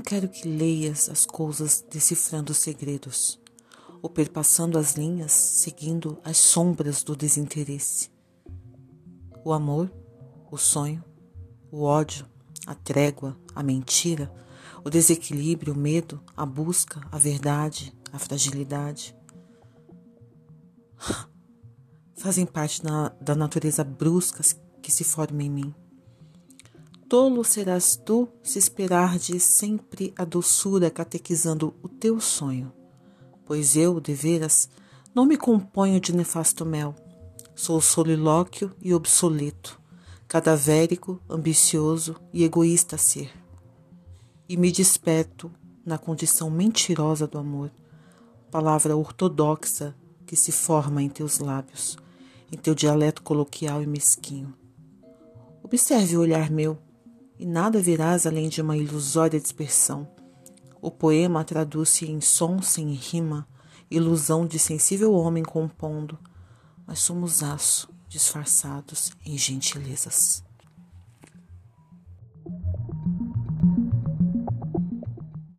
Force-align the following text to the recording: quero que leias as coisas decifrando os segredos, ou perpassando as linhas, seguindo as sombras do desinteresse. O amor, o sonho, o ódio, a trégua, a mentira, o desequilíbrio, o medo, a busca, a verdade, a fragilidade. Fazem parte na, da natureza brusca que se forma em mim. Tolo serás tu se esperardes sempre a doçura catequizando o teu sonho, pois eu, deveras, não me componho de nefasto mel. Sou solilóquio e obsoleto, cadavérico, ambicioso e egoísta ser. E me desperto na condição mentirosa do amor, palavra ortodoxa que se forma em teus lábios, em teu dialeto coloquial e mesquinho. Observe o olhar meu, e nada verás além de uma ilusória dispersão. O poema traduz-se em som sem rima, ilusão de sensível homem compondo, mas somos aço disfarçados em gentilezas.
quero 0.00 0.28
que 0.28 0.46
leias 0.46 1.08
as 1.08 1.24
coisas 1.24 1.84
decifrando 1.90 2.52
os 2.52 2.58
segredos, 2.58 3.40
ou 4.02 4.10
perpassando 4.10 4.78
as 4.78 4.94
linhas, 4.94 5.32
seguindo 5.32 6.18
as 6.24 6.36
sombras 6.36 7.02
do 7.02 7.16
desinteresse. 7.16 8.10
O 9.44 9.52
amor, 9.52 9.90
o 10.50 10.56
sonho, 10.56 11.02
o 11.70 11.82
ódio, 11.82 12.26
a 12.66 12.74
trégua, 12.74 13.36
a 13.54 13.62
mentira, 13.62 14.32
o 14.84 14.90
desequilíbrio, 14.90 15.74
o 15.74 15.76
medo, 15.76 16.22
a 16.36 16.44
busca, 16.44 17.00
a 17.10 17.18
verdade, 17.18 17.94
a 18.12 18.18
fragilidade. 18.18 19.16
Fazem 22.16 22.46
parte 22.46 22.84
na, 22.84 23.10
da 23.20 23.34
natureza 23.34 23.84
brusca 23.84 24.42
que 24.82 24.90
se 24.90 25.04
forma 25.04 25.42
em 25.42 25.50
mim. 25.50 25.74
Tolo 27.08 27.42
serás 27.42 27.96
tu 27.96 28.28
se 28.42 28.58
esperardes 28.58 29.42
sempre 29.42 30.12
a 30.14 30.26
doçura 30.26 30.90
catequizando 30.90 31.74
o 31.82 31.88
teu 31.88 32.20
sonho, 32.20 32.70
pois 33.46 33.76
eu, 33.76 33.98
deveras, 33.98 34.68
não 35.14 35.24
me 35.24 35.38
componho 35.38 35.98
de 36.00 36.14
nefasto 36.14 36.66
mel. 36.66 36.94
Sou 37.54 37.80
solilóquio 37.80 38.76
e 38.82 38.92
obsoleto, 38.92 39.80
cadavérico, 40.28 41.18
ambicioso 41.30 42.14
e 42.30 42.44
egoísta 42.44 42.98
ser. 42.98 43.32
E 44.46 44.54
me 44.54 44.70
desperto 44.70 45.50
na 45.86 45.96
condição 45.96 46.50
mentirosa 46.50 47.26
do 47.26 47.38
amor, 47.38 47.70
palavra 48.50 48.94
ortodoxa 48.94 49.96
que 50.26 50.36
se 50.36 50.52
forma 50.52 51.02
em 51.02 51.08
teus 51.08 51.38
lábios, 51.38 51.96
em 52.52 52.58
teu 52.58 52.74
dialeto 52.74 53.22
coloquial 53.22 53.82
e 53.82 53.86
mesquinho. 53.86 54.54
Observe 55.62 56.14
o 56.14 56.20
olhar 56.20 56.50
meu, 56.50 56.78
e 57.38 57.46
nada 57.46 57.80
verás 57.80 58.26
além 58.26 58.48
de 58.48 58.60
uma 58.60 58.76
ilusória 58.76 59.38
dispersão. 59.38 60.08
O 60.80 60.90
poema 60.90 61.44
traduz-se 61.44 62.10
em 62.10 62.20
som 62.20 62.60
sem 62.60 62.92
rima, 62.92 63.46
ilusão 63.90 64.46
de 64.46 64.58
sensível 64.58 65.12
homem 65.12 65.42
compondo, 65.42 66.18
mas 66.86 67.00
somos 67.00 67.42
aço 67.42 67.88
disfarçados 68.08 69.12
em 69.24 69.36
gentilezas. 69.36 70.47